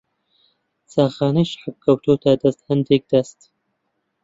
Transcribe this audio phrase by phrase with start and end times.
[0.91, 3.39] چایخانەی شەعب کەوتۆتە دەست ھەندێک دەست